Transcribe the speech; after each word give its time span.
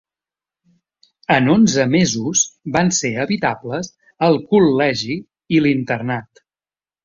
En 1.35 1.49
onze 1.55 1.85
mesos 1.91 2.41
van 2.79 2.91
ser 3.01 3.13
habitables 3.27 3.93
el 4.31 4.43
col·legi 4.55 5.21
i 5.59 5.65
l’internat. 5.67 6.47